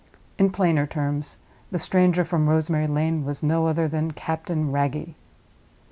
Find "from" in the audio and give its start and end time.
2.25-2.49